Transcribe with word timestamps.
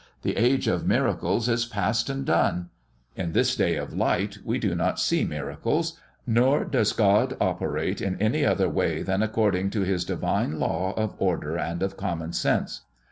The 0.23 0.35
age 0.35 0.67
of 0.67 0.87
miracles 0.87 1.47
is 1.47 1.67
past 1.67 2.09
and 2.09 2.25
done. 2.25 2.69
In 3.15 3.33
this 3.33 3.55
day 3.55 3.75
of 3.75 3.93
light 3.93 4.39
we 4.43 4.57
do 4.57 4.73
not 4.73 4.99
see 4.99 5.23
miracles, 5.23 5.95
nor 6.25 6.65
does 6.65 6.91
God 6.91 7.37
operate 7.39 8.01
in 8.01 8.19
any 8.19 8.43
other 8.43 8.67
way 8.67 9.03
than 9.03 9.21
according 9.21 9.69
to 9.77 9.81
His 9.81 10.03
divine 10.03 10.59
law 10.59 10.95
of 10.97 11.13
order 11.19 11.55
and 11.55 11.83
of 11.83 11.97
common 11.97 12.33
sense. 12.33 12.81